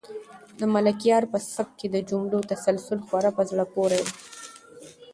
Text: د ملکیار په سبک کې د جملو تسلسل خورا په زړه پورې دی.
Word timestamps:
د 0.59 0.61
ملکیار 0.73 1.23
په 1.31 1.37
سبک 1.53 1.69
کې 1.79 1.87
د 1.91 1.95
جملو 2.09 2.39
تسلسل 2.51 2.99
خورا 3.07 3.31
په 3.37 3.43
زړه 3.49 3.65
پورې 3.73 3.99
دی. 4.05 4.13